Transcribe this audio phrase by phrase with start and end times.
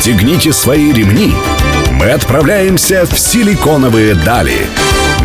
[0.00, 1.30] Расстегните свои ремни.
[1.92, 4.56] Мы отправляемся в силиконовые дали.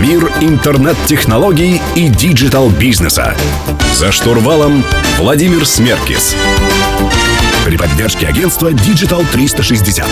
[0.01, 3.37] Мир интернет-технологий и digital -бизнеса.
[3.93, 4.83] За штурвалом
[5.17, 6.35] Владимир Смеркис.
[7.63, 10.05] При поддержке агентства Digital 360.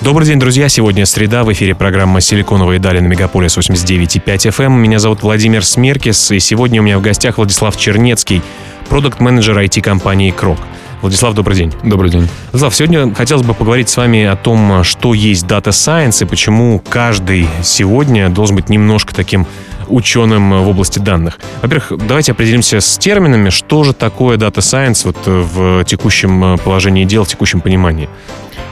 [0.00, 0.68] Добрый день, друзья.
[0.68, 1.44] Сегодня среда.
[1.44, 4.70] В эфире программа «Силиконовые дали» на Мегаполис 89,5 FM.
[4.70, 8.42] Меня зовут Владимир Смеркис, и сегодня у меня в гостях Владислав Чернецкий,
[8.88, 10.58] продукт-менеджер IT-компании «Крок».
[11.02, 11.72] Владислав, добрый день.
[11.84, 12.28] Добрый день.
[12.52, 16.82] Владислав, сегодня хотелось бы поговорить с вами о том, что есть Data Science и почему
[16.88, 19.46] каждый сегодня должен быть немножко таким
[19.88, 21.38] ученым в области данных.
[21.62, 27.24] Во-первых, давайте определимся с терминами, что же такое Data Science вот в текущем положении дел,
[27.24, 28.08] в текущем понимании.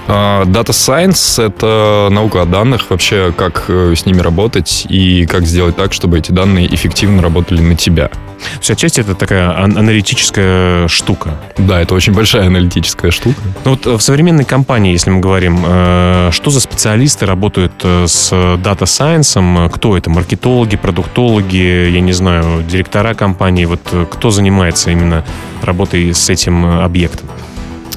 [0.07, 5.47] А, Data Science— это наука о данных, вообще как э, с ними работать и как
[5.47, 8.09] сделать так, чтобы эти данные эффективно работали на тебя.
[8.09, 11.41] То есть отчасти это такая аналитическая штука.
[11.57, 13.41] Да, это очень большая аналитическая штука.
[13.65, 18.31] Ну вот э, в современной компании, если мы говорим, э, что за специалисты работают с
[18.33, 19.71] Data Science?
[19.71, 20.11] Кто это?
[20.11, 23.65] Маркетологи, продуктологи, я не знаю, директора компании?
[23.65, 25.25] Вот кто занимается именно
[25.63, 27.29] работой с этим объектом?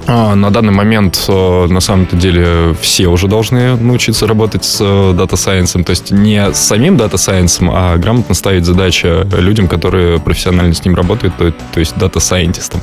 [0.10, 4.84] А, на данный момент, э, на самом-то деле, все уже должны научиться работать с э,
[4.84, 5.84] Data Science.
[5.84, 10.96] То есть не с самим Science, а грамотно ставить задачи людям, которые профессионально с ним
[10.96, 12.78] работают, то, то есть Scientist.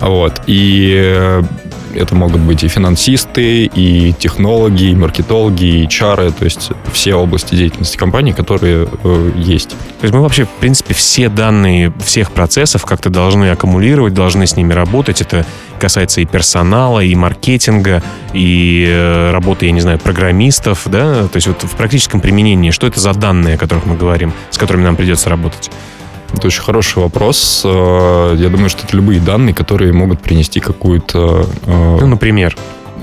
[0.00, 0.42] Вот.
[0.46, 1.42] И э,
[1.96, 7.54] это могут быть и финансисты, и технологи, и маркетологи, и чары, то есть все области
[7.54, 9.70] деятельности компании, которые э, есть.
[9.70, 14.56] То есть мы вообще, в принципе, все данные всех процессов как-то должны аккумулировать, должны с
[14.56, 15.20] ними работать.
[15.20, 15.46] Это
[15.78, 18.02] касается и персонала, и маркетинга,
[18.32, 21.28] и э, работы, я не знаю, программистов, да?
[21.28, 24.58] То есть вот в практическом применении, что это за данные, о которых мы говорим, с
[24.58, 25.70] которыми нам придется работать?
[26.32, 27.62] Это очень хороший вопрос.
[27.64, 31.46] Э, я думаю, что это любые данные, которые могут принести какую-то...
[31.66, 32.56] Э, ну, например?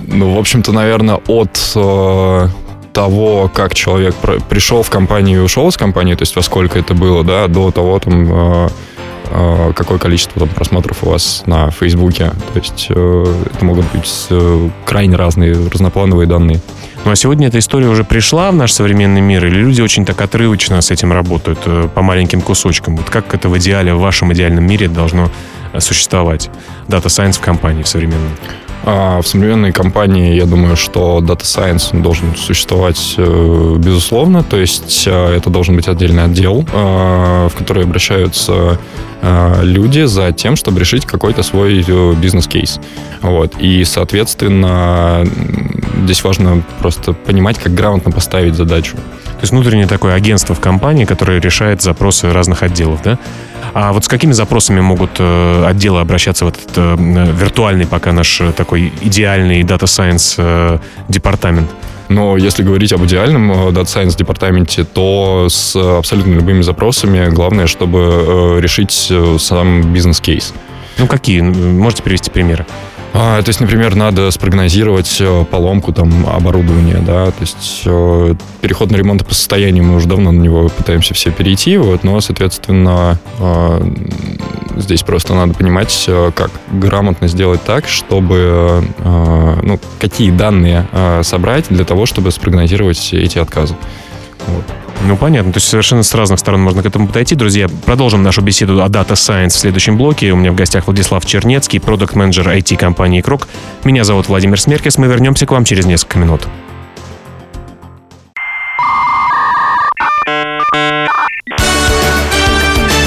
[0.07, 2.47] Ну, в общем-то, наверное, от э,
[2.93, 4.15] того, как человек
[4.49, 7.71] пришел в компанию и ушел из компании, то есть во сколько это было, да, до
[7.71, 8.69] того, там,
[9.75, 12.31] какое количество там, просмотров у вас на Фейсбуке.
[12.53, 14.27] То есть это могут быть
[14.85, 16.61] крайне разные, разноплановые данные.
[17.05, 20.21] Ну а сегодня эта история уже пришла в наш современный мир, или люди очень так
[20.21, 22.95] отрывочно с этим работают, э, по маленьким кусочкам?
[22.95, 25.29] Вот как это в идеале, в вашем идеальном мире должно
[25.73, 26.49] э, существовать?
[26.87, 28.29] Data Science в компании в современной?
[28.85, 34.43] А в современной компании, я думаю, что Data Science должен существовать э, безусловно.
[34.43, 38.77] То есть это должен быть отдельный отдел, в который обращаются
[39.61, 41.85] люди за тем, чтобы решить какой-то свой
[42.15, 42.81] бизнес-кейс.
[43.21, 43.53] Вот.
[43.57, 45.25] И, соответственно,
[46.03, 48.97] здесь важно просто понимать, как грамотно поставить задачу.
[49.43, 53.19] То есть внутреннее такое агентство в компании, которое решает запросы разных отделов, да?
[53.73, 58.39] А вот с какими запросами могут э, отделы обращаться в этот э, виртуальный пока наш
[58.39, 61.69] э, такой идеальный Data Science э, департамент?
[62.07, 67.67] Но если говорить об идеальном э, Data Science департаменте, то с абсолютно любыми запросами главное,
[67.67, 70.53] чтобы э, решить э, сам бизнес-кейс.
[70.97, 71.41] Ну, какие?
[71.41, 72.65] Можете привести примеры?
[73.15, 78.89] А, то есть, например, надо спрогнозировать э, поломку там оборудования, да, то есть э, переход
[78.89, 83.19] на ремонт по состоянию, мы уже давно на него пытаемся все перейти, вот, но, соответственно,
[83.37, 83.93] э,
[84.77, 90.87] здесь просто надо понимать, как грамотно сделать так, чтобы, ну, какие данные
[91.21, 93.75] собрать для того, чтобы спрогнозировать эти отказы.
[94.47, 94.63] Вот.
[95.05, 95.51] Ну, понятно.
[95.51, 97.35] То есть совершенно с разных сторон можно к этому подойти.
[97.35, 100.31] Друзья, продолжим нашу беседу о Data Science в следующем блоке.
[100.31, 103.47] У меня в гостях Владислав Чернецкий, продукт-менеджер IT-компании «Крок».
[103.83, 104.97] Меня зовут Владимир Смеркис.
[104.97, 106.47] Мы вернемся к вам через несколько минут.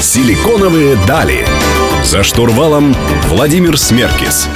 [0.01, 1.45] Силиконовые дали.
[2.03, 2.95] За штурвалом
[3.27, 4.47] Владимир Смеркис.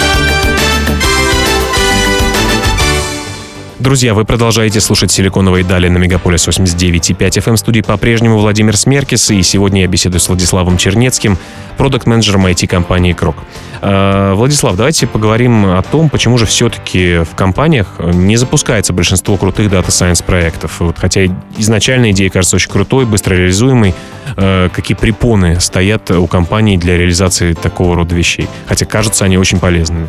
[3.82, 7.58] Друзья, вы продолжаете слушать «Силиконовые дали» на Мегаполис 89,5 FM.
[7.58, 9.32] студии по-прежнему Владимир Смеркис.
[9.32, 11.36] И сегодня я беседую с Владиславом Чернецким,
[11.78, 13.38] продукт-менеджером IT-компании «Крок».
[13.82, 19.72] А, Владислав, давайте поговорим о том, почему же все-таки в компаниях не запускается большинство крутых
[19.72, 20.80] Data Science проектов.
[20.80, 21.26] Вот, хотя
[21.58, 23.96] изначально идея кажется очень крутой, быстро реализуемой.
[24.38, 28.48] А, какие препоны стоят у компании для реализации такого рода вещей?
[28.68, 30.08] Хотя кажутся они очень полезными.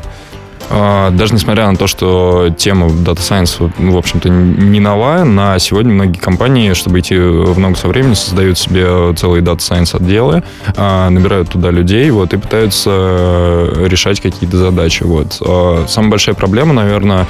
[0.75, 5.93] А, даже несмотря на то, что тема Data Science, в общем-то, не новая, на сегодня
[5.93, 10.43] многие компании, чтобы идти в ногу со временем, создают себе целые Data Science отделы,
[10.77, 15.03] а, набирают туда людей вот, и пытаются решать какие-то задачи.
[15.03, 15.37] Вот.
[15.47, 17.27] А, самая большая проблема, наверное,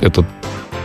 [0.00, 0.24] это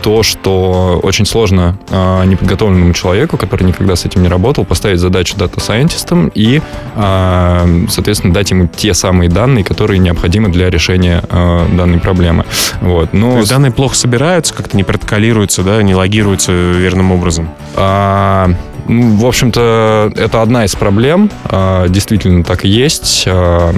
[0.02, 5.36] то, что очень сложно э, неподготовленному человеку, который никогда с этим не работал, поставить задачу
[5.36, 6.60] дата-сайентистам и,
[6.96, 12.44] э, соответственно, дать ему те самые данные, которые необходимы для решения э, данной проблемы.
[12.80, 13.12] Вот.
[13.12, 13.32] Но...
[13.32, 17.48] То есть данные плохо собираются, как-то не протоколируются, да, не логируются верным образом?
[17.76, 18.50] А,
[18.88, 21.30] ну, в общем-то, это одна из проблем.
[21.44, 23.24] А, действительно так и есть.
[23.26, 23.72] А,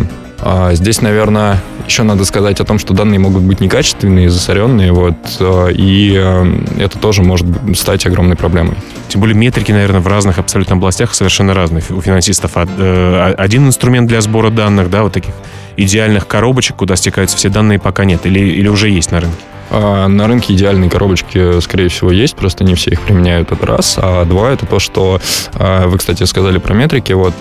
[0.73, 5.69] здесь, наверное, еще надо сказать о том, что данные могут быть некачественные, засоренные, вот, а,
[5.69, 8.76] и э, это тоже может стать огромной проблемой.
[9.08, 11.82] Тем более метрики, наверное, в разных абсолютно областях совершенно разные.
[11.88, 15.32] У финансистов э, один инструмент для сбора данных, да, вот таких
[15.76, 19.38] идеальных коробочек, куда стекаются все данные, пока нет, или, или уже есть на рынке?
[19.71, 23.97] А, на рынке идеальные коробочки, скорее всего, есть, просто не все их применяют, это раз.
[24.01, 25.21] А два, это то, что
[25.55, 27.13] вы, кстати, сказали про метрики.
[27.13, 27.35] Вот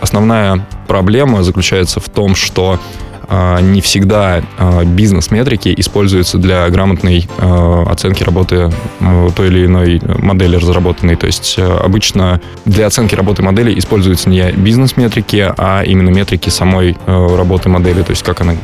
[0.00, 3.09] основная проблема заключается в том, что а,
[3.60, 8.72] не всегда а, бизнес-метрики используются для грамотной а, оценки работы
[9.36, 11.16] той или иной модели разработанной.
[11.16, 17.68] То есть обычно для оценки работы модели используются не бизнес-метрики, а именно метрики самой работы
[17.68, 18.54] модели, то есть как она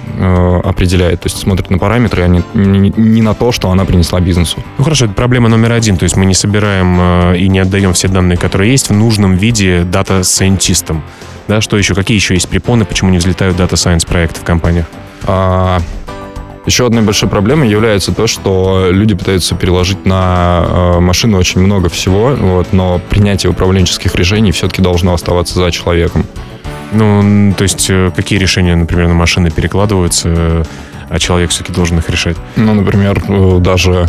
[0.64, 1.20] определяет.
[1.20, 4.58] То есть смотрит на параметры, а не, не на то, что она принесла бизнесу.
[4.78, 5.96] Ну хорошо, это проблема номер один.
[5.96, 9.84] То есть мы не собираем и не отдаем все данные, которые есть, в нужном виде
[9.84, 11.02] дата-сайентистам.
[11.48, 11.94] Да, что еще?
[11.94, 14.86] Какие еще есть препоны, почему не взлетают Data Science проекты в компаниях?
[15.24, 15.80] А,
[16.66, 21.88] еще одной большой проблемой является то, что люди пытаются переложить на э, машину очень много
[21.88, 26.26] всего, вот, но принятие управленческих решений все-таки должно оставаться за человеком.
[26.90, 30.64] Ну, то есть, э, какие решения, например, на машины перекладываются, э,
[31.08, 32.36] а человек все-таки должен их решать?
[32.56, 33.22] Ну, например,
[33.60, 34.08] даже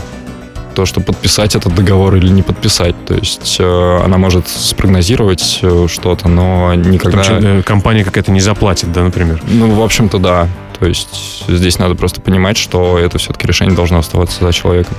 [0.77, 2.93] то, что подписать этот договор или не подписать.
[3.07, 7.23] То есть э, она может спрогнозировать э, что-то, но никогда...
[7.23, 9.41] Там, э, компания какая-то не заплатит, да, например?
[9.47, 10.47] Ну, в общем-то, да.
[10.77, 14.95] То есть здесь надо просто понимать, что это все-таки решение должно оставаться за человеком.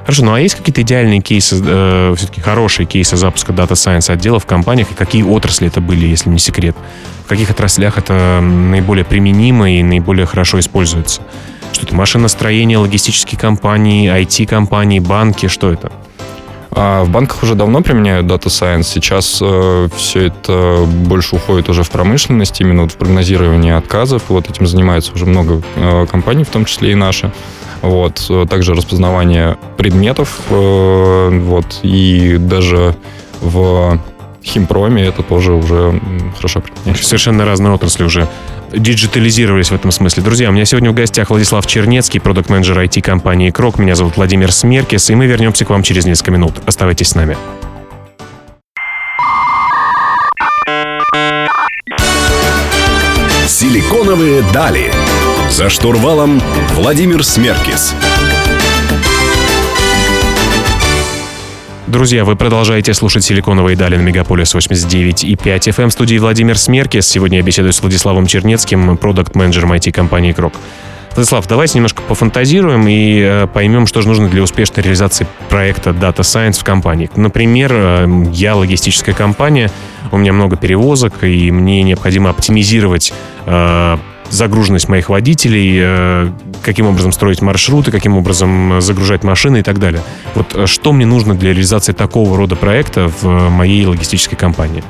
[0.00, 4.40] Хорошо, ну а есть какие-то идеальные кейсы, э, все-таки хорошие кейсы запуска Data Science отдела
[4.40, 6.74] в компаниях, и какие отрасли это были, если не секрет?
[7.24, 11.22] В каких отраслях это наиболее применимо и наиболее хорошо используется?
[11.72, 15.92] Что это машиностроение, логистические компании, IT-компании, банки, что это?
[16.70, 18.84] А в банках уже давно применяют Data Science.
[18.84, 24.24] Сейчас э, все это больше уходит уже в промышленность, именно вот в прогнозирование отказов.
[24.28, 27.32] Вот этим занимается уже много э, компаний, в том числе и наши.
[27.82, 28.30] Вот.
[28.48, 30.40] Также распознавание предметов.
[30.50, 31.80] Э, вот.
[31.82, 32.94] И даже
[33.40, 33.98] в
[34.44, 36.00] химпроме это тоже уже
[36.36, 37.04] хорошо применяется.
[37.04, 38.28] Совершенно разные отрасли уже
[38.72, 40.22] диджитализировались в этом смысле.
[40.22, 43.78] Друзья, у меня сегодня в гостях Владислав Чернецкий, продукт-менеджер IT-компании Крок.
[43.78, 46.54] Меня зовут Владимир Смеркис, и мы вернемся к вам через несколько минут.
[46.66, 47.36] Оставайтесь с нами.
[53.46, 54.92] Силиконовые дали.
[55.50, 56.40] За штурвалом
[56.74, 57.94] Владимир Смеркис.
[61.88, 65.88] Друзья, вы продолжаете слушать «Силиконовые дали» на Мегаполис 89 и 5 FM.
[65.88, 67.08] В студии Владимир Смеркис.
[67.08, 70.52] Сегодня я беседую с Владиславом Чернецким, продукт-менеджером IT-компании «Крок».
[71.14, 76.18] Владислав, давайте немножко пофантазируем и э, поймем, что же нужно для успешной реализации проекта Data
[76.18, 77.10] Science в компании.
[77.16, 79.70] Например, э, я логистическая компания,
[80.12, 83.14] у меня много перевозок, и мне необходимо оптимизировать
[83.46, 83.96] э,
[84.30, 86.30] загруженность моих водителей, э,
[86.62, 90.02] каким образом строить маршруты, каким образом загружать машины и так далее.
[90.34, 94.82] Вот э, что мне нужно для реализации такого рода проекта в моей логистической компании?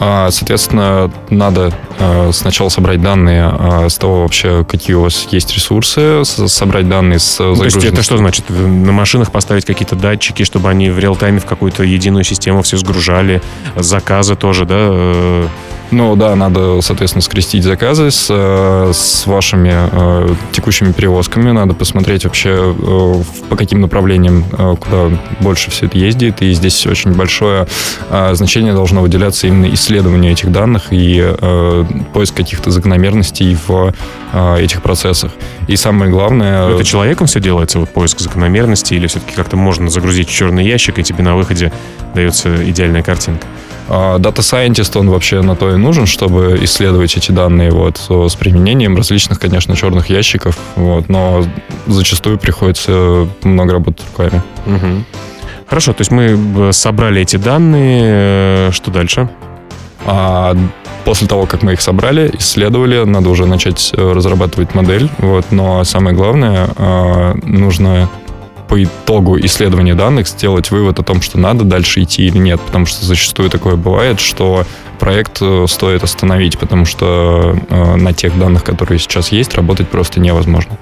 [0.00, 6.24] А, соответственно, надо э, сначала собрать данные с того вообще, какие у вас есть ресурсы,
[6.24, 8.48] собрать данные с ну, То есть это что значит?
[8.48, 13.42] На машинах поставить какие-то датчики, чтобы они в реал-тайме в какую-то единую систему все сгружали,
[13.74, 15.48] заказы тоже, да?
[15.90, 21.50] Ну да, надо, соответственно, скрестить заказы с, э, с вашими э, текущими перевозками.
[21.50, 26.42] Надо посмотреть вообще, э, по каким направлениям, э, куда больше все это ездит.
[26.42, 27.66] И здесь очень большое
[28.10, 33.94] э, значение должно выделяться именно исследованию этих данных и э, поиск каких-то закономерностей в
[34.32, 35.32] э, этих процессах.
[35.68, 36.68] И самое главное...
[36.68, 41.02] Это человеком все делается, вот поиск закономерностей, или все-таки как-то можно загрузить черный ящик, и
[41.02, 41.72] тебе на выходе
[42.14, 43.46] дается идеальная картинка?
[43.88, 48.96] Data Scientist, он вообще на то и нужен, чтобы исследовать эти данные вот, с применением
[48.96, 51.44] различных, конечно, черных ящиков, вот, но
[51.86, 54.42] зачастую приходится много работать руками.
[54.66, 55.04] Угу.
[55.68, 59.28] Хорошо, то есть мы э, собрали эти данные, э, что дальше?
[60.06, 60.56] А
[61.04, 65.10] после того, как мы их собрали, исследовали, надо уже начать э, разрабатывать модель.
[65.18, 66.70] Вот, но самое главное,
[67.44, 68.08] нужно
[68.68, 72.86] по итогу исследования данных сделать вывод о том, что надо дальше идти или нет, потому
[72.86, 74.64] что зачастую такое бывает, что
[74.98, 80.20] проект э, стоит остановить, потому что э, на тех данных, которые сейчас есть, работать просто
[80.20, 80.76] невозможно.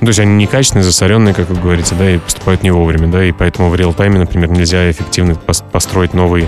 [0.00, 3.24] Ну, то есть они некачественные, засоренные, как вы говорите, да, и поступают не вовремя, да,
[3.24, 6.46] и поэтому в реал-тайме, например, нельзя эффективно пос- построить новый э,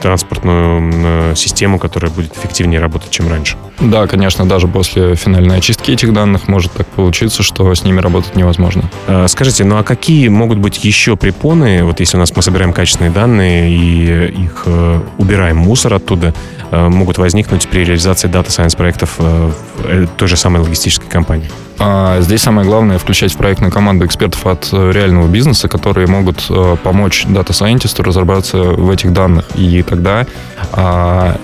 [0.00, 3.56] транспортную э, систему, которая будет эффективнее работать, чем раньше.
[3.80, 8.36] Да, конечно, даже после финальной очистки этих данных может так получиться, что с ними работать
[8.36, 8.90] невозможно.
[9.06, 12.72] Э, Скажите, ну а какие могут быть еще препоны, вот если у нас мы собираем
[12.72, 16.34] качественные данные и их э, убираем мусор оттуда,
[16.70, 19.54] могут возникнуть при реализации data science проектов в
[20.18, 21.48] той же самой логистической компании?
[21.80, 26.46] А здесь самое главное включать в проектную команду экспертов от э, реального бизнеса, которые могут
[26.50, 29.44] э, помочь data scientist у разобраться в этих данных.
[29.54, 30.26] И тогда
[30.72, 31.36] а,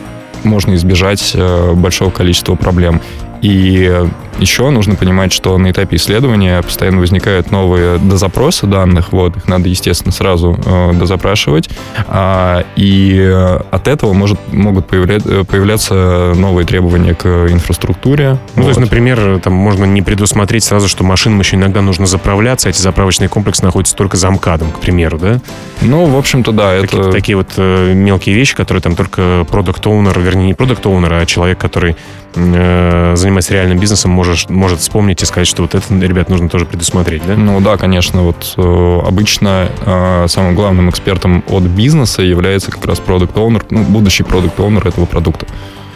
[0.42, 3.00] можно избежать э, большого количества проблем.
[3.44, 3.92] И
[4.38, 9.68] еще нужно понимать, что на этапе исследования постоянно возникают новые дозапросы данных, вот, их надо,
[9.68, 11.68] естественно, сразу э, дозапрашивать,
[12.08, 18.38] а, и э, от этого может, могут появля- э, появляться новые требования к инфраструктуре.
[18.56, 18.86] Ну, то есть, Вот.
[18.86, 23.28] например, там можно не предусмотреть сразу, что машинам еще иногда нужно заправляться, а эти заправочные
[23.28, 25.40] комплексы находятся только за МКАДом, к примеру, да?
[25.82, 27.12] Ну, в общем-то, да, Такие, это...
[27.12, 31.26] такие вот э, мелкие вещи, которые там только продукт оунер вернее, не продукт оунер а
[31.26, 31.96] человек, который
[32.34, 36.64] э, занимается реальным бизнесом, может, может вспомнить и сказать, что вот это, ребят, нужно тоже
[36.66, 37.36] предусмотреть, да?
[37.36, 43.00] Ну да, конечно, вот э, обычно э, самым главным экспертом от бизнеса является как раз
[43.00, 45.46] продукт оунер ну, будущий продукт оунер этого продукта.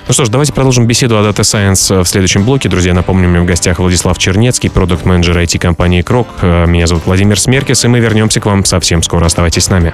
[0.09, 2.71] Ну что ж, давайте продолжим беседу о Data Science в следующем блоке.
[2.71, 6.29] Друзья, напомню, у меня в гостях Владислав Чернецкий, продукт-менеджер IT-компании Крок.
[6.41, 9.27] Э, Меня зовут Владимир Смеркис, и мы вернемся к вам совсем скоро.
[9.27, 9.93] Оставайтесь с нами.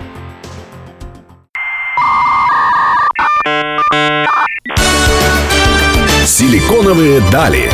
[6.36, 7.70] Силиконовые дали.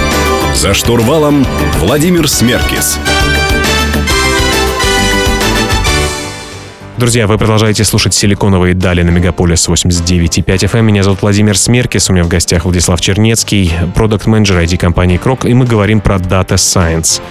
[0.53, 1.47] За штурвалом
[1.79, 2.99] Владимир Смеркис.
[6.99, 10.83] Друзья, вы продолжаете слушать «Силиконовые дали» на Мегаполис 89.5 FM.
[10.83, 15.65] Меня зовут Владимир Смеркис, у меня в гостях Владислав Чернецкий, продукт-менеджер IT-компании Крок, и мы
[15.65, 17.23] говорим про Data Science.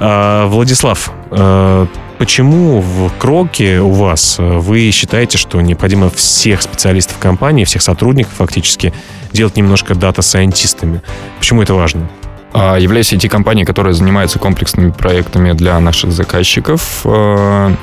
[0.00, 1.86] А, Владислав, а,
[2.18, 8.34] почему в Кроке у вас а, вы считаете, что необходимо всех специалистов компании, всех сотрудников
[8.34, 8.92] фактически
[9.32, 11.02] делать немножко дата-сайентистами?
[11.38, 12.08] Почему это важно?
[12.52, 17.74] А, Являясь IT-компанией, которая занимается комплексными проектами для наших заказчиков, э,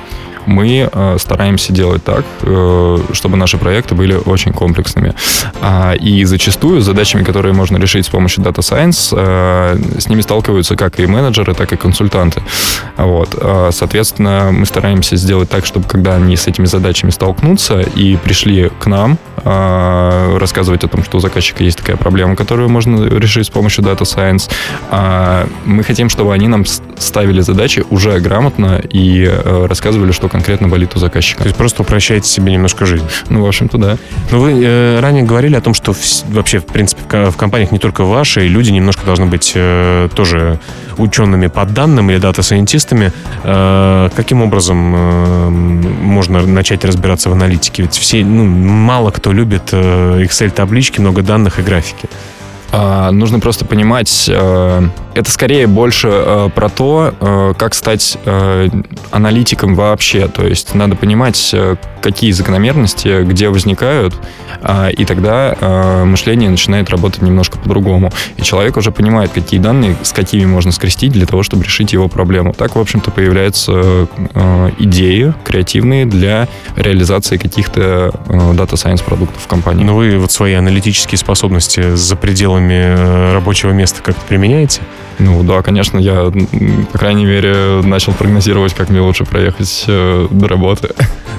[0.45, 5.13] мы э, стараемся делать так, э, чтобы наши проекты были очень комплексными.
[5.61, 10.75] А, И зачастую задачами, которые можно решить с помощью Data Science, э, с ними сталкиваются
[10.75, 12.41] как и менеджеры, так и консультанты.
[12.97, 13.35] Вот.
[13.41, 18.69] А, Соответственно, мы стараемся сделать так, чтобы когда они с этими задачами столкнутся и пришли
[18.79, 23.49] к нам, рассказывать о том, что у заказчика есть такая проблема, которую можно решить с
[23.49, 24.49] помощью Data Science,
[24.89, 26.65] а, мы хотим, чтобы они нам
[26.97, 29.29] ставили задачи уже грамотно и
[29.67, 31.43] рассказывали, что конкретно болит у заказчика.
[31.43, 33.05] То есть просто упрощаете себе немножко жизнь.
[33.29, 33.97] Ну, в общем-то, да.
[34.31, 37.71] Ну, вы э, ранее говорили о том, что вс- вообще, в принципе, в, в компаниях
[37.71, 40.59] не только ваши, люди немножко должны быть э, тоже
[40.97, 43.13] учеными по данным или дата-сайентистами.
[43.43, 47.83] Э, каким образом э, можно начать разбираться в аналитике?
[47.83, 52.09] Ведь все, ну, мало кто любит э, Excel-таблички, много данных и графики.
[52.77, 58.17] А, нужно просто понимать, э, это скорее больше э, про то, э, как стать
[59.11, 60.27] аналитиком вообще.
[60.27, 61.55] То есть надо понимать,
[62.05, 64.13] какие закономерности, где возникают,
[64.61, 68.11] а, и тогда э, мышление начинает работать немножко по-другому.
[68.37, 72.07] И человек уже понимает, какие данные, с какими можно скрестить для того, чтобы решить его
[72.07, 72.53] проблему.
[72.53, 78.13] Так, в общем-то, появляются э, идеи креативные для реализации каких-то
[78.53, 79.83] data science продуктов в компании.
[79.83, 84.81] Но вы вот свои аналитические способности за пределами рабочего места как-то применяете?
[85.17, 86.31] Ну да, конечно, я,
[86.91, 90.93] по крайней мере, начал прогнозировать, как мне лучше проехать э, до работы.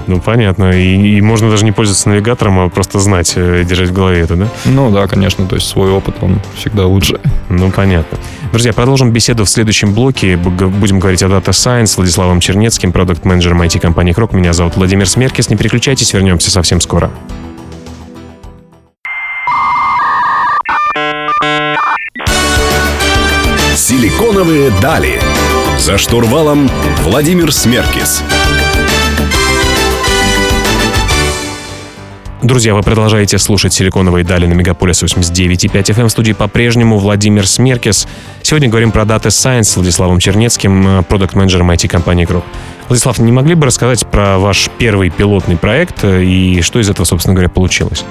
[0.06, 0.55] Ну, понятно.
[0.58, 4.36] И, и можно даже не пользоваться навигатором, а просто знать, э, держать в голове это,
[4.36, 4.48] да?
[4.64, 7.20] Ну да, конечно, то есть свой опыт, он всегда лучше.
[7.48, 8.18] Ну, понятно.
[8.52, 10.36] Друзья, продолжим беседу в следующем блоке.
[10.36, 14.32] Будем говорить о Data Science с Владиславом Чернецким, продукт-менеджером IT-компании Крок.
[14.32, 15.50] Меня зовут Владимир Смеркис.
[15.50, 17.10] Не переключайтесь, вернемся совсем скоро.
[23.76, 25.20] Силиконовые дали.
[25.78, 26.70] За штурвалом
[27.04, 28.22] Владимир Смеркис.
[32.42, 36.08] Друзья, вы продолжаете слушать «Силиконовые дали» на Мегаполис 89.5 FM.
[36.08, 38.06] В студии по-прежнему Владимир Смеркис.
[38.42, 42.44] Сегодня говорим про Data Science с Владиславом Чернецким, э, продукт-менеджером IT-компании Крок.
[42.88, 47.06] Владислав, не могли бы рассказать про ваш первый пилотный проект э, и что из этого,
[47.06, 48.04] собственно говоря, получилось?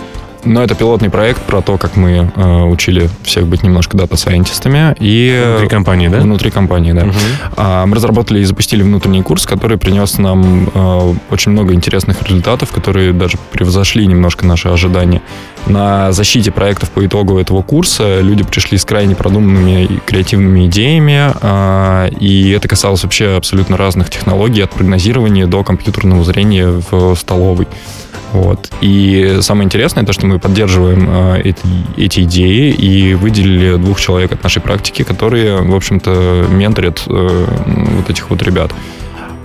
[0.46, 4.96] Но это пилотный проект про то, как мы э, учили всех быть немножко дата-сайентистами.
[5.00, 6.20] И Внутри компании, да?
[6.20, 7.06] Внутри компании, да.
[7.06, 7.16] Мгм.
[7.58, 12.72] А, Мы разработали и запустили внутренний курс, который принес нам э, очень много интересных результатов,
[12.72, 15.22] которые даже превзошли немножко наши ожидания.
[15.68, 21.34] на защите проектов по итогу этого курса люди пришли с крайне продуманными и креативными идеями,
[21.42, 27.68] а, и это касалось вообще абсолютно разных технологий, от прогнозирования до компьютерного зрения в столовой.
[28.36, 28.70] Вот.
[28.82, 31.62] И самое интересное, то, что мы поддерживаем э, эти,
[31.96, 37.46] эти идеи и выделили двух человек от нашей практики, которые, в общем-то, менторят э,
[37.98, 38.72] вот этих вот ребят.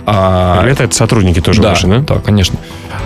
[0.05, 1.99] А, это, это сотрудники тоже да, ваши, да?
[1.99, 2.59] Да, конечно.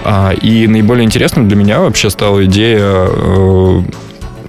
[0.03, 3.81] А, и наиболее интересным для меня вообще стала идея э,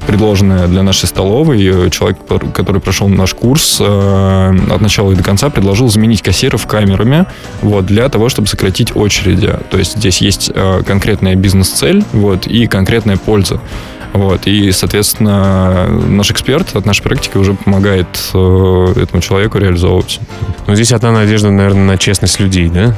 [0.06, 1.64] предложенная для нашей столовой.
[1.64, 2.18] Э, человек,
[2.54, 7.26] который прошел наш курс э, от начала и до конца, предложил заменить кассиров камерами
[7.62, 9.54] вот, для того, чтобы сократить очереди.
[9.70, 13.60] То есть здесь есть э, конкретная бизнес-цель вот, и конкретная польза.
[14.12, 20.20] Вот, и, соответственно, наш эксперт от нашей практики уже помогает э, этому человеку реализовывать.
[20.66, 22.94] Но здесь одна надежда, наверное, на честность людей, да?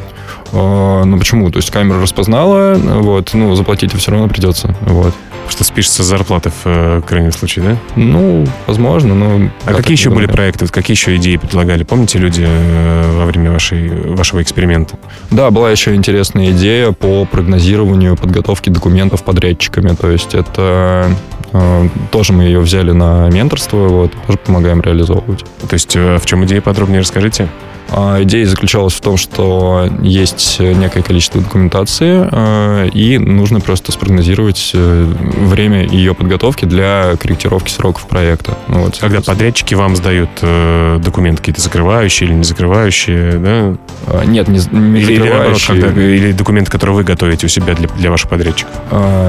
[0.52, 1.50] Э, ну почему?
[1.50, 4.74] То есть камера распознала, вот, ну, заплатить все равно придется.
[4.82, 5.14] Вот.
[5.48, 7.76] Что спишется с зарплаты в э, крайнем случае, да?
[7.96, 9.50] Ну, возможно, но...
[9.64, 11.84] А какие еще были проекты, какие еще идеи предлагали?
[11.84, 14.96] Помните люди э, во время вашей, вашего эксперимента?
[15.30, 19.94] Да, была еще интересная идея по прогнозированию подготовки документов подрядчиками.
[19.94, 21.10] То есть это
[21.52, 25.44] э, тоже мы ее взяли на менторство, вот, тоже помогаем реализовывать.
[25.66, 27.48] То есть в чем идея подробнее расскажите?
[27.90, 34.72] А, идея заключалась в том, что есть некое количество документации, а, и нужно просто спрогнозировать
[34.74, 38.58] э, время ее подготовки для корректировки сроков проекта.
[38.68, 43.76] Ну вот, Когда подрядчики вам сдают э, документы какие-то закрывающие или не закрывающие, да?
[44.06, 45.76] А, нет, не, не или, закрывающие.
[45.76, 48.72] Или, когда, или документы, которые вы готовите у себя для, для ваших подрядчиков?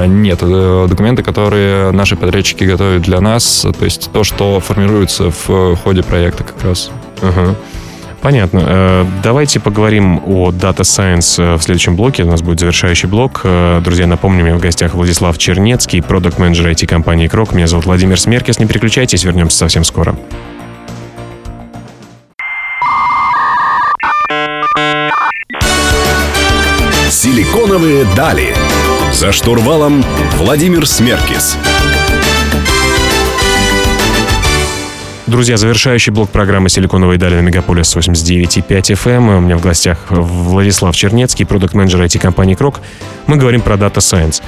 [0.07, 5.75] Нет, э, документы, которые наши подрядчики готовят для нас, то есть то, что формируется в
[5.77, 6.91] ходе проекта как раз.
[7.21, 7.55] Uh-huh.
[8.21, 8.63] Понятно.
[8.65, 12.23] Э, давайте поговорим о Data Science э, в следующем блоке.
[12.23, 13.41] У нас будет завершающий блок.
[13.43, 17.53] Э, друзья, напомню, у меня в гостях Владислав Чернецкий, продукт-менеджер IT-компании Крок.
[17.53, 18.59] Меня зовут Владимир Смеркис.
[18.59, 20.15] Не переключайтесь, вернемся совсем скоро.
[27.09, 28.53] Силиконовые дали.
[29.13, 30.03] За штурвалом
[30.37, 31.57] Владимир Смеркис.
[35.29, 39.37] Друзья, завершающий блок программы «Силиконовые дали» на Мегаполис 89.5 FM.
[39.37, 42.79] У меня в гостях Владислав Чернецкий, продукт-менеджер IT-компании «Крок».
[43.27, 44.41] Мы говорим про Data Science.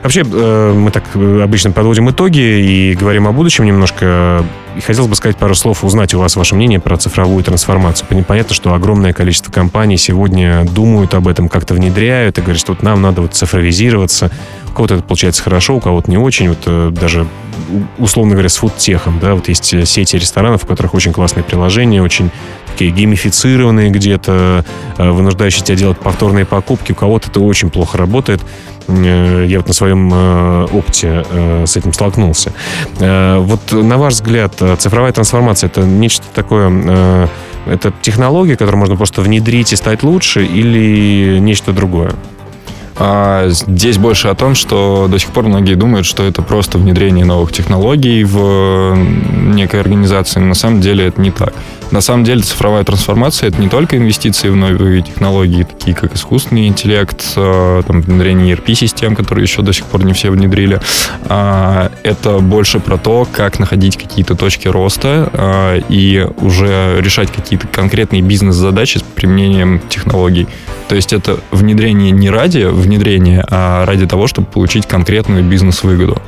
[0.00, 4.44] Вообще, э, мы так э, обычно подводим итоги и говорим о будущем немножко.
[4.76, 8.06] И хотелось бы сказать пару слов, узнать у вас ваше мнение про цифровую трансформацию.
[8.24, 12.84] Понятно, что огромное количество компаний сегодня думают об этом, как-то внедряют и говорят, что вот
[12.84, 14.30] нам надо вот цифровизироваться.
[14.78, 16.48] Кого-то это получается хорошо, у кого-то не очень.
[16.48, 17.26] Вот э, даже
[17.98, 22.30] условно говоря, с фудтехом, да, вот есть сети ресторанов, у которых очень классные приложения, очень
[22.66, 24.64] такие геймифицированные где-то,
[24.96, 26.92] вынуждающие тебя делать повторные покупки.
[26.92, 28.40] У кого-то это очень плохо работает.
[28.88, 32.52] Э, я вот на своем э, опыте э, с этим столкнулся.
[32.98, 37.28] Вот на ваш взгляд, цифровая трансформация это нечто такое,
[37.66, 42.12] это технология, которую можно просто внедрить и стать лучше, или нечто другое?
[43.00, 47.24] А здесь больше о том, что до сих пор многие думают, что это просто внедрение
[47.24, 50.40] новых технологий в некой организации.
[50.40, 51.54] На самом деле это не так.
[51.90, 56.68] На самом деле цифровая трансформация— это не только инвестиции в новые технологии, такие как искусственный
[56.68, 60.80] интеллект, а, там, внедрение ERP-систем, которые еще до сих пор не все внедрили.
[61.24, 67.66] А, это больше про то, как находить какие-то точки роста а, и уже решать какие-то
[67.66, 70.46] конкретные бизнес-задачи с применением технологий.
[70.88, 76.20] То есть это внедрение не ради внедрения, а ради того, чтобы получить конкретную бизнес-выгоду.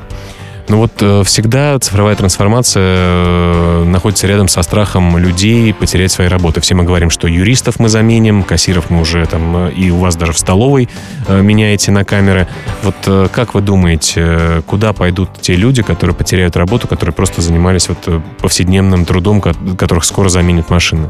[0.71, 6.61] Ну вот э, всегда цифровая трансформация э, находится рядом со страхом людей потерять свои работы.
[6.61, 10.15] Все мы говорим, что юристов мы заменим, кассиров мы уже там, э, и у вас
[10.15, 10.89] даже в столовой
[11.29, 12.47] меняете на камеры.
[12.85, 18.23] Вот как вы думаете, куда пойдут те люди, которые потеряют работу, которые просто занимались вот
[18.39, 21.09] повседневным трудом, которых скоро заменят машины?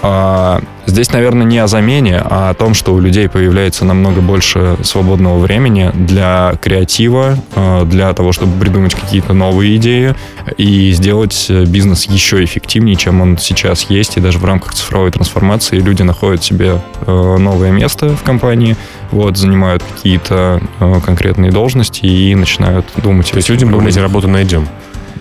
[0.00, 4.76] А, здесь, наверное, не о замене, а о том, что у людей появляется намного больше
[4.82, 10.14] свободного времени для креатива, а, для того, чтобы придумать какие-то новые идеи
[10.56, 14.16] и сделать э, бизнес еще эффективнее, чем он сейчас есть.
[14.16, 18.76] И даже в рамках цифровой трансформации люди находят себе э, новое место в компании,
[19.10, 23.30] вот, занимают какие-то э, конкретные должности и начинают думать.
[23.30, 24.68] То есть людям, думаете, работу найдем?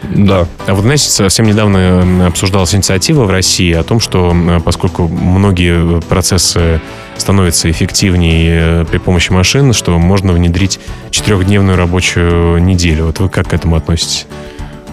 [0.03, 0.47] Да.
[0.65, 6.81] А вот, знаете, совсем недавно обсуждалась инициатива в России о том, что поскольку многие процессы
[7.17, 10.79] становятся эффективнее э, при помощи машин, что можно внедрить
[11.09, 13.05] четырехдневную рабочую неделю.
[13.05, 14.27] Вот вы как к этому относитесь?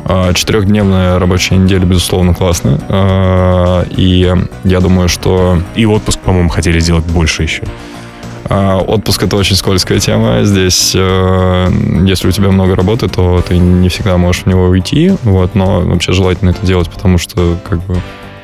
[0.06, 2.80] А, четырехдневная рабочая неделя, безусловно, классно.
[2.88, 5.60] А, и я думаю, что...
[5.74, 7.62] И отпуск, по-моему, хотели сделать больше еще.
[8.48, 10.44] А, отпуск это очень скользкая тема.
[10.44, 11.68] Здесь, э,
[12.04, 15.12] если у тебя много работы, то ты не всегда можешь в него уйти.
[15.22, 17.96] Вот, но вообще желательно это делать, потому что как бы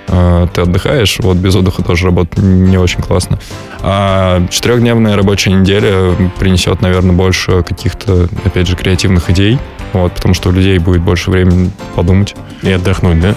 [0.08, 3.38] э, ты отдыхаешь, вот без отдыха тоже работать не очень классно.
[3.82, 9.58] А четырехдневная рабочая неделя принесет, наверное, больше каких-то, опять же, креативных идей,
[9.92, 12.34] вот, потому что у людей будет больше времени подумать.
[12.62, 13.34] И отдохнуть, да?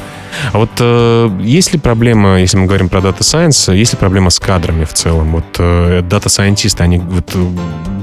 [0.51, 4.29] А вот э, есть ли проблема, если мы говорим про Data Science, есть ли проблема
[4.29, 5.31] с кадрами в целом?
[5.33, 7.47] Вот э, дата-сайентисты, они вот, э,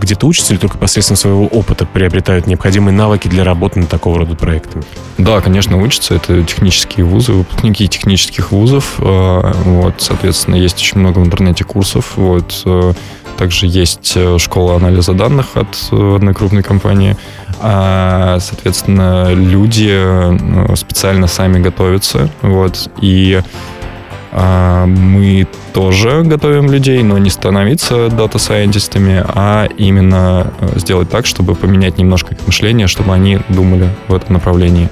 [0.00, 4.34] где-то учатся или только посредством своего опыта приобретают необходимые навыки для работы над такого рода
[4.34, 4.84] проектами?
[5.18, 6.14] Да, конечно, учатся.
[6.14, 8.94] Это технические вузы, выпускники технических вузов.
[8.98, 12.12] Э, вот, соответственно, есть очень много в интернете курсов.
[12.16, 12.92] Вот, э,
[13.40, 17.16] также есть э, школа анализа данных от э, одной крупной компании.
[17.62, 22.28] А, соответственно, люди э, специально сами готовятся.
[22.42, 23.40] Вот, и
[24.32, 31.98] а, мы тоже готовим людей, но не становиться дата-сайентистами, а именно сделать так, чтобы поменять
[31.98, 34.88] немножко их мышление, чтобы они думали в этом направлении.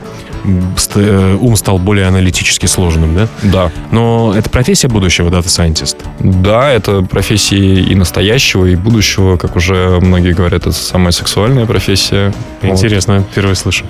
[0.95, 3.29] Э, ум стал более аналитически сложным, да?
[3.43, 3.73] Да.
[3.91, 5.97] Но это профессия будущего, дата-сайентист?
[6.21, 12.33] Да, это профессия и настоящего, и будущего, как уже многие говорят, это самая сексуальная профессия.
[12.63, 13.27] Интересно, вот.
[13.31, 13.85] впервые слышу.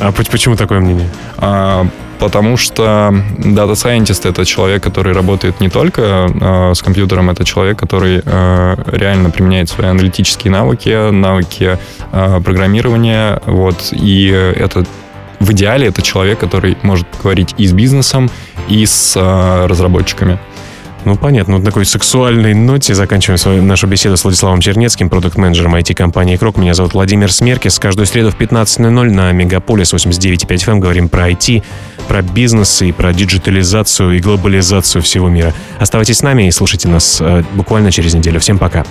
[0.00, 1.08] А почему такое мнение?
[1.38, 1.86] А,
[2.18, 7.78] потому что Data Scientist— это человек, который работает не только э, с компьютером, это человек,
[7.78, 11.78] который э, реально применяет свои аналитические навыки, навыки
[12.12, 14.86] э, программирования, вот, и это
[15.40, 18.30] в идеале это человек, который может говорить и с бизнесом,
[18.68, 20.38] и с э, разработчиками.
[21.06, 21.58] Ну, понятно.
[21.58, 26.56] Вот такой сексуальной ноте заканчиваем свою, нашу беседу с Владиславом Чернецким, продукт-менеджером IT-компании «Крок».
[26.56, 27.78] Меня зовут Владимир Смеркис.
[27.78, 31.62] Каждую среду в 15.00 на Мегаполис 89.5 FM говорим про IT,
[32.08, 35.54] про бизнес и про диджитализацию и глобализацию всего мира.
[35.78, 38.40] Оставайтесь с нами и слушайте нас э, буквально через неделю.
[38.40, 38.84] Всем пока.